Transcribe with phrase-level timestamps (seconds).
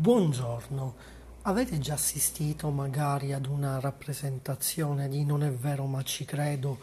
[0.00, 0.94] Buongiorno,
[1.42, 6.78] avete già assistito magari ad una rappresentazione di Non è vero ma ci credo,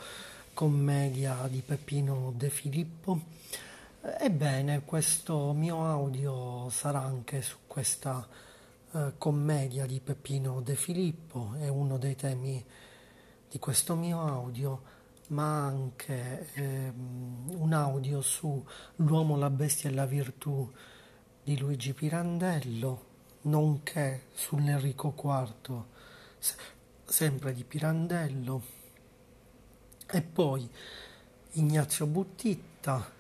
[0.54, 3.20] commedia di Peppino De Filippo?
[4.20, 8.24] Ebbene, questo mio audio sarà anche su questa
[8.92, 12.64] eh, commedia di Peppino De Filippo, è uno dei temi
[13.50, 14.82] di questo mio audio,
[15.30, 18.64] ma anche eh, un audio su
[18.98, 20.72] L'uomo, la bestia e la virtù
[21.48, 23.07] di Luigi Pirandello,
[23.48, 25.84] nonché sull'Enrico IV,
[27.06, 28.62] sempre di Pirandello,
[30.10, 30.70] e poi
[31.54, 33.12] Ignazio Buttitta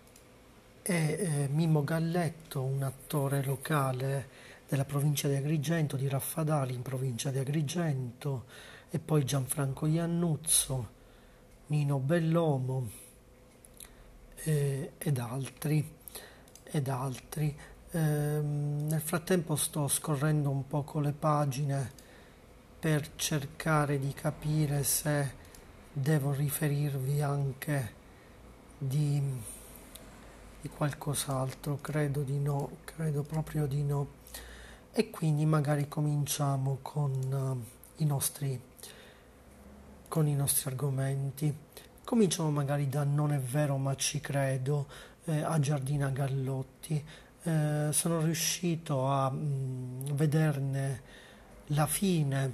[0.82, 4.30] e eh, Mimo Galletto, un attore locale
[4.70, 8.46] della provincia di Agrigento, di Raffadali in provincia di Agrigento,
[8.90, 10.96] e poi Gianfranco Iannuzzo,
[11.68, 12.90] Nino Bellomo
[14.44, 15.96] eh, ed altri.
[16.64, 17.56] Ed altri.
[17.92, 21.92] Ehm, nel frattempo sto scorrendo un poco le pagine
[22.80, 25.34] per cercare di capire se
[25.94, 27.94] devo riferirvi anche
[28.78, 29.22] di,
[30.62, 31.80] di qualcos'altro.
[31.80, 34.16] Credo di no, credo proprio di no.
[34.92, 38.60] E quindi magari cominciamo con uh, i nostri
[40.10, 41.56] con i nostri argomenti.
[42.04, 44.88] Cominciamo magari da Non è vero ma ci credo
[45.26, 47.04] eh, a Giardina Gallotti
[47.48, 51.02] eh, sono riuscito a mh, mm, vederne
[51.68, 52.54] la fine,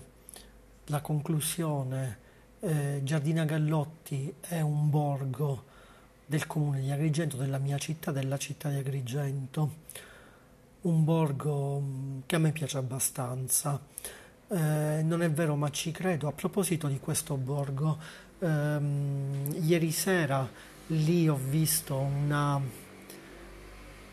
[0.86, 2.20] la conclusione.
[2.60, 5.66] Eh, Giardina Gallotti è un borgo
[6.28, 9.72] del comune di Agrigento, della mia città, della città di Agrigento,
[10.82, 13.82] un borgo mm, che a me piace abbastanza.
[14.48, 16.28] Eh, non è vero, ma ci credo.
[16.28, 17.98] A proposito di questo borgo,
[18.38, 20.48] ehm, ieri sera
[20.88, 22.62] lì ho visto una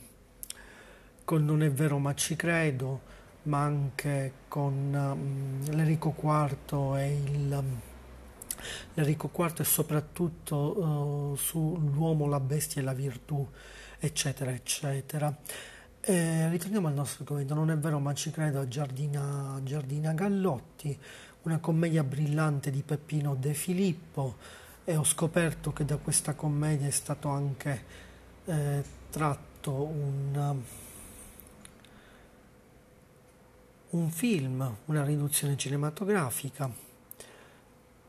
[1.24, 3.00] con Non è vero ma ci credo,
[3.44, 7.62] ma anche con um, l'Enrico IV e il
[8.94, 13.46] l'Enrico IV e soprattutto uh, sull'uomo, la bestia e la virtù,
[13.98, 15.36] eccetera, eccetera.
[16.00, 20.98] Eh, ritorniamo al nostro argomento, non è vero ma ci credo Giardina, Giardina Gallotti,
[21.44, 24.36] una commedia brillante di Peppino De Filippo
[24.84, 27.84] e ho scoperto che da questa commedia è stato anche
[28.46, 30.62] eh, tratto un,
[33.90, 36.70] un, film, una riduzione cinematografica,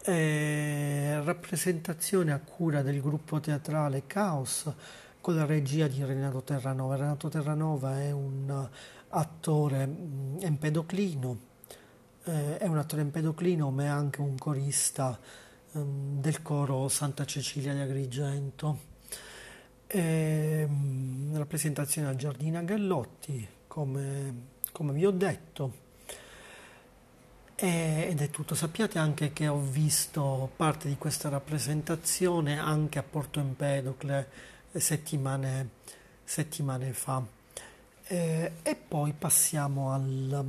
[0.08, 4.72] e rappresentazione a cura del gruppo teatrale Caos
[5.20, 6.96] con la regia di Renato Terranova.
[6.96, 8.70] Renato Terranova è un
[9.10, 11.54] attore mm, empedoclino
[12.26, 15.20] eh, è un attore empedoclino ma è anche un corista
[15.74, 18.94] ehm, del coro Santa Cecilia di Agrigento.
[19.88, 20.00] E,
[20.68, 24.34] ehm, rappresentazione a Giardina Gallotti, come,
[24.72, 25.84] come vi ho detto.
[27.56, 28.56] E, ed è tutto.
[28.56, 34.28] Sappiate anche che ho visto parte di questa rappresentazione anche a Porto Empedocle
[34.74, 35.70] settimane,
[36.24, 37.24] settimane fa.
[38.08, 40.46] E, e poi passiamo al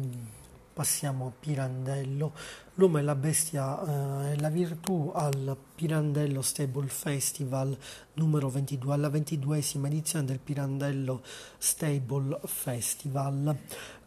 [0.77, 2.35] passiamo a Pirandello.
[2.75, 7.75] L'uomo e la bestia eh, e la virtù al Pirandello Stable Festival
[8.13, 11.23] numero 22, alla ventiduesima edizione del Pirandello
[11.57, 13.57] Stable Festival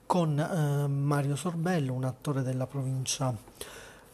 [0.06, 3.36] con eh, Mario Sorbello, un attore della provincia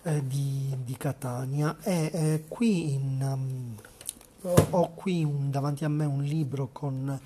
[0.03, 3.75] eh, di, di, Catania e eh, qui in,
[4.41, 7.19] um, ho qui un, davanti a me un libro con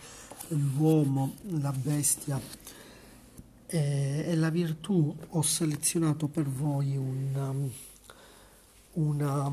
[0.48, 2.42] l'uomo, la bestia
[3.72, 7.54] e, e la virtù ho selezionato per voi una,
[8.94, 9.52] una,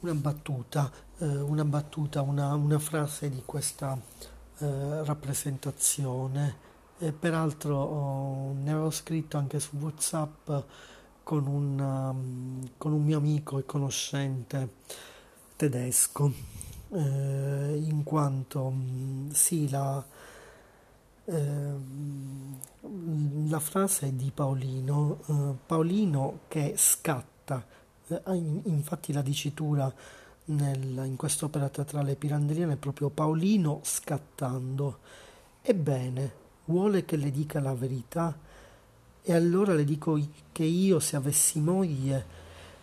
[0.00, 4.00] una battuta, eh, una, battuta una, una, frase di questa
[4.58, 6.68] eh, rappresentazione.
[6.98, 10.50] E peraltro oh, ne avevo scritto anche su WhatsApp
[11.22, 14.68] con un, um, con un mio amico e conoscente
[15.56, 16.32] tedesco,
[16.90, 20.04] eh, in quanto mm, sì, la,
[23.48, 27.64] la frase è di Paolino, eh, Paolino che scatta,
[28.08, 28.20] eh,
[28.64, 29.92] infatti la dicitura
[30.46, 34.98] nel, in quest'opera teatrale pirandeliana è proprio Paolino scattando.
[35.62, 36.32] Ebbene,
[36.64, 38.36] vuole che le dica la verità?
[39.22, 40.18] E allora le dico
[40.50, 42.38] che io se avessi moglie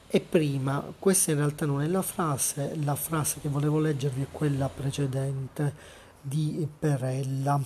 [0.08, 4.28] e prima, questa in realtà non è la frase, la frase che volevo leggervi è
[4.32, 5.74] quella precedente
[6.22, 7.62] di Perella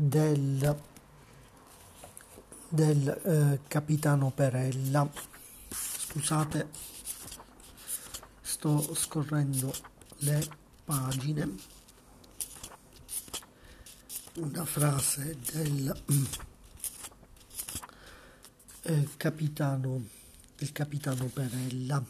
[0.00, 0.80] del,
[2.68, 5.10] del eh, capitano Perella.
[5.68, 6.68] Scusate,
[8.40, 9.74] sto scorrendo
[10.18, 10.48] le
[10.84, 11.56] pagine.
[14.36, 16.02] Una frase del
[18.82, 20.00] eh, capitano
[20.56, 22.04] del capitano Perella,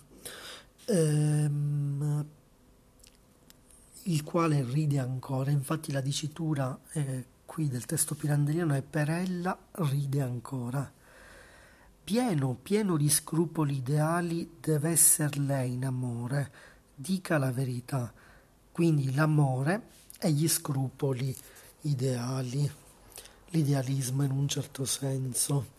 [0.84, 2.26] ehm,
[4.02, 5.50] il quale ride ancora.
[5.50, 10.88] Infatti la dicitura eh, qui del testo pirandeliano è Perella ride ancora.
[12.04, 16.52] Pieno, pieno di scrupoli ideali deve essere lei in amore,
[16.94, 18.12] dica la verità.
[18.70, 19.88] Quindi l'amore
[20.20, 21.34] e gli scrupoli
[21.80, 22.70] ideali,
[23.48, 25.70] l'idealismo in un certo senso.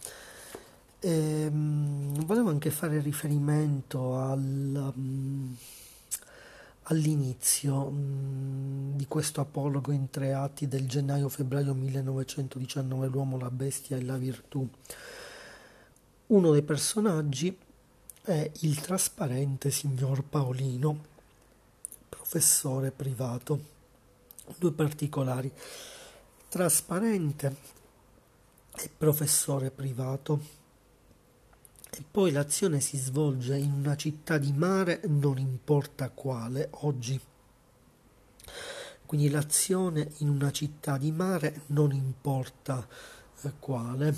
[1.00, 5.56] Ehm, volevo anche fare riferimento al, um,
[6.90, 14.04] all'inizio um, di questo apologo in tre atti del gennaio-febbraio 1919, L'uomo, la bestia e
[14.04, 14.68] la virtù.
[16.28, 17.58] Uno dei personaggi
[18.22, 21.06] è il trasparente signor Paolino,
[22.10, 23.78] professore privato.
[24.58, 25.52] Due particolari,
[26.48, 27.56] trasparente
[28.76, 30.59] e professore privato.
[31.92, 37.20] E poi l'azione si svolge in una città di mare, non importa quale, oggi.
[39.06, 42.88] Quindi l'azione in una città di mare, non importa
[43.42, 44.16] eh, quale.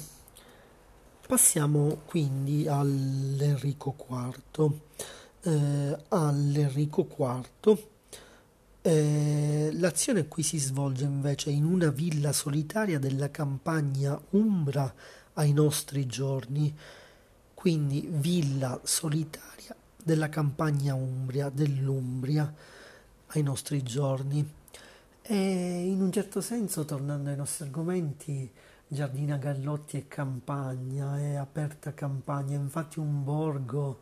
[1.25, 4.73] Passiamo quindi all'Enrico IV.
[5.43, 7.89] Eh, all'Enrico IV
[8.83, 14.91] eh, l'azione qui si svolge invece in una villa solitaria della campagna umbra
[15.33, 16.75] ai nostri giorni
[17.61, 22.51] quindi villa solitaria della campagna Umbria, dell'Umbria
[23.27, 24.51] ai nostri giorni.
[25.21, 28.51] E in un certo senso, tornando ai nostri argomenti,
[28.87, 33.99] Giardina Gallotti è campagna, è aperta campagna, infatti un borgo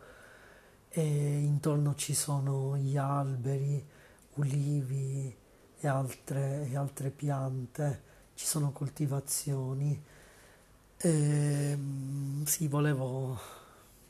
[0.88, 3.86] e intorno ci sono gli alberi,
[4.36, 5.36] ulivi
[5.78, 8.04] e altre, e altre piante,
[8.36, 10.02] ci sono coltivazioni.
[11.02, 13.40] E, ehm, sì, volevo,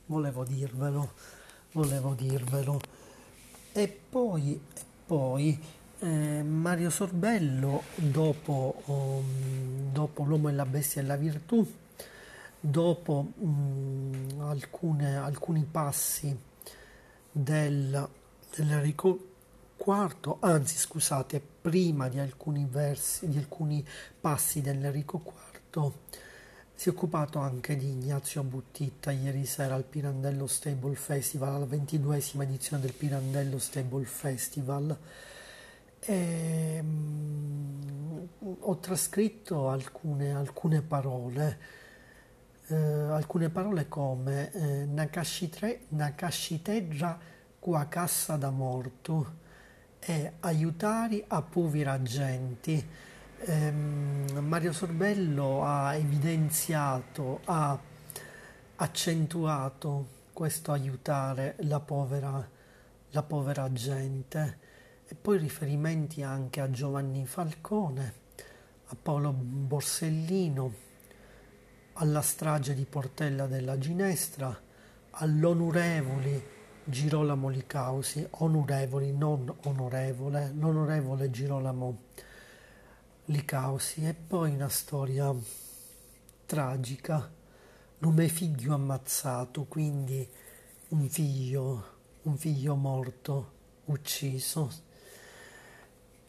[0.06, 1.12] volevo dirvelo,
[1.72, 2.80] volevo dirvelo.
[3.72, 5.60] E poi, e poi
[6.00, 11.64] eh, Mario Sorbello, dopo, um, dopo, L'uomo e la bestia e la virtù,
[12.58, 16.36] dopo um, alcune, alcuni passi
[17.30, 18.08] del,
[18.56, 19.28] dell'Enrico
[19.78, 23.86] IV, anzi scusate, prima di alcuni versi, di alcuni
[24.20, 25.22] passi dell'Enrico
[25.72, 25.92] IV,
[26.80, 32.44] si è occupato anche di Ignazio Buttitta ieri sera al Pirandello Stable Festival, alla ventiduesima
[32.44, 34.98] edizione del Pirandello Stable Festival.
[36.00, 38.26] E, um,
[38.60, 41.58] ho trascritto alcune, alcune parole,
[42.68, 44.86] eh, alcune parole come eh,
[45.90, 47.18] Nakashiterra
[47.58, 49.34] qua cassa da morto
[49.98, 53.09] e aiutare a povera gente ehm,
[53.42, 57.78] Mario Sorbello ha evidenziato, ha
[58.76, 62.46] accentuato questo aiutare la povera,
[63.10, 64.58] la povera gente.
[65.06, 68.14] E poi riferimenti anche a Giovanni Falcone,
[68.88, 70.74] a Paolo Borsellino,
[71.94, 74.54] alla strage di Portella della Ginestra,
[75.12, 81.98] all'onorevoli Girolamo Licausi, onorevoli, non onorevole, l'onorevole Girolamo
[83.30, 85.32] Licausi e poi una storia
[86.46, 87.30] tragica,
[87.98, 90.28] nome figlio ammazzato, quindi
[90.88, 91.84] un figlio,
[92.22, 93.52] un figlio morto,
[93.84, 94.68] ucciso.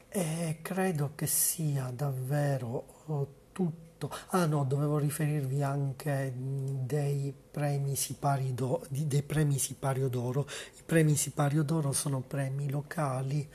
[0.10, 4.12] E credo che sia davvero tutto.
[4.27, 8.79] Ah no, dovevo riferirvi anche dei premi Sipario.
[8.89, 10.48] Dei premi Sipario d'oro.
[10.77, 13.50] I premi Sipario d'oro sono premi locali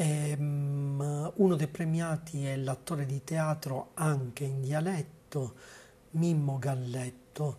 [0.00, 5.54] e, um, uno dei premiati è l'attore di teatro anche in dialetto,
[6.12, 7.58] Mimmo Galletto,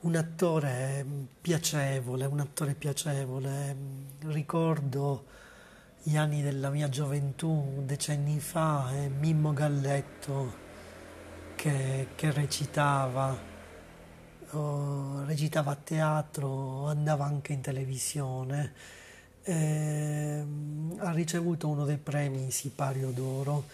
[0.00, 1.06] un attore
[1.40, 3.76] piacevole, un attore piacevole.
[4.24, 5.26] Ricordo
[6.02, 10.62] gli anni della mia gioventù, decenni fa, e Mimmo Galletto
[11.54, 13.38] che, che recitava,
[14.50, 19.02] oh, recitava a teatro, andava anche in televisione
[19.44, 20.44] eh,
[20.98, 23.64] ha ricevuto uno dei premi Sipario d'Oro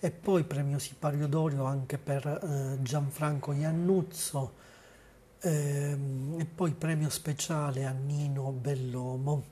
[0.00, 4.54] e poi premio Sipario d'Oro anche per eh, Gianfranco Iannuzzo
[5.40, 9.44] ehm, e poi premio speciale a Nino Bellomo.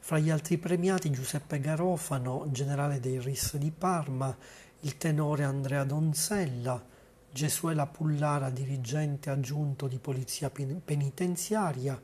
[0.00, 4.36] Fra gli altri premiati Giuseppe Garofano, generale dei RIS di Parma,
[4.80, 6.82] il tenore Andrea Donzella,
[7.30, 11.98] Gesuela Pullara, dirigente aggiunto di Polizia Penitenziaria,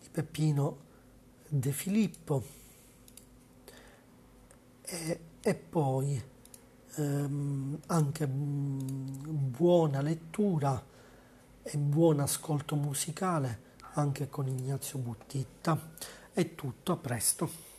[0.00, 0.78] di Peppino
[1.46, 2.42] De Filippo
[4.80, 6.22] e, e poi
[6.94, 10.82] ehm, anche buona lettura
[11.62, 13.64] e buon ascolto musicale
[14.00, 15.92] anche con Ignazio Buttitta.
[16.32, 17.75] È tutto, a presto.